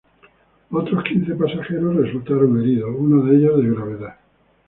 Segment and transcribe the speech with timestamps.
[0.71, 4.15] Otros quince pasajeros resultaron heridos, uno de ellos de gravedad.